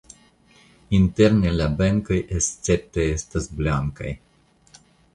Interne 0.99 1.51
la 1.59 1.69
benkoj 1.83 2.19
escepte 2.39 3.09
estas 3.21 3.51
blankaj. 3.63 4.19